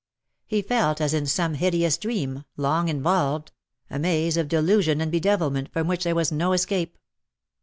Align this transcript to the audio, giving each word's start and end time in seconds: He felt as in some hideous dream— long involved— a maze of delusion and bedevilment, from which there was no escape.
He 0.47 0.63
felt 0.63 0.99
as 0.99 1.13
in 1.13 1.27
some 1.27 1.53
hideous 1.53 1.95
dream— 1.95 2.43
long 2.57 2.89
involved— 2.89 3.51
a 3.91 3.99
maze 3.99 4.35
of 4.35 4.47
delusion 4.47 4.99
and 4.99 5.11
bedevilment, 5.11 5.71
from 5.71 5.85
which 5.85 6.05
there 6.05 6.15
was 6.15 6.31
no 6.31 6.53
escape. 6.53 6.97